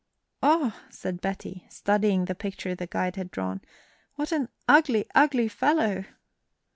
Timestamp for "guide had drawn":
2.87-3.61